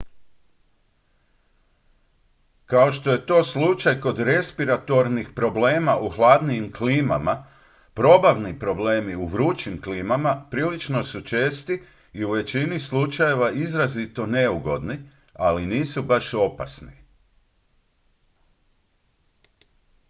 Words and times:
kao 2.65 2.91
što 2.91 3.11
je 3.11 3.25
to 3.25 3.43
slučaj 3.43 3.99
kod 4.01 4.19
respiratornih 4.19 5.29
problema 5.35 5.97
u 5.97 6.09
hladnijim 6.09 6.71
klimama 6.73 7.45
probavni 7.93 8.59
problemi 8.59 9.15
u 9.15 9.25
vrućim 9.25 9.81
klimama 9.81 10.45
prilično 10.51 11.03
su 11.03 11.21
česti 11.21 11.81
i 12.13 12.25
u 12.25 12.31
većini 12.31 12.79
slučajeva 12.79 13.51
izrazito 13.51 14.25
neugodni 14.25 14.99
ali 15.33 15.65
nisu 15.65 16.01
baš 16.03 16.33
opasni 16.33 16.97